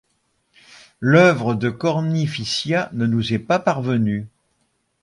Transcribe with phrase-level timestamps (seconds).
[0.99, 4.25] L'œuvre de Cornificia ne nous est pas parvenue.